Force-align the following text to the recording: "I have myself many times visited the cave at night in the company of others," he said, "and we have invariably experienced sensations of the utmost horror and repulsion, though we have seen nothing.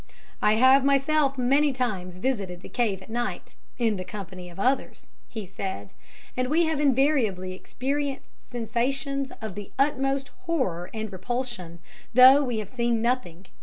"I 0.41 0.53
have 0.53 0.83
myself 0.83 1.37
many 1.37 1.71
times 1.71 2.17
visited 2.17 2.61
the 2.61 2.69
cave 2.69 3.03
at 3.03 3.09
night 3.11 3.53
in 3.77 3.97
the 3.97 4.03
company 4.03 4.49
of 4.49 4.59
others," 4.59 5.11
he 5.29 5.45
said, 5.45 5.93
"and 6.35 6.47
we 6.49 6.65
have 6.65 6.79
invariably 6.79 7.53
experienced 7.53 8.25
sensations 8.49 9.31
of 9.43 9.53
the 9.53 9.71
utmost 9.77 10.29
horror 10.49 10.89
and 10.91 11.11
repulsion, 11.13 11.77
though 12.15 12.43
we 12.43 12.57
have 12.57 12.69
seen 12.71 13.03
nothing. 13.03 13.45